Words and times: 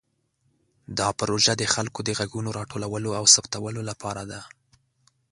دا 0.97 1.07
پروژه 1.19 1.53
د 1.57 1.63
خلکو 1.73 1.99
د 2.03 2.09
غږونو 2.19 2.49
راټولولو 2.59 3.09
او 3.19 3.25
ثبتولو 3.33 3.81
لپاره 3.89 4.23
ده. 4.31 4.41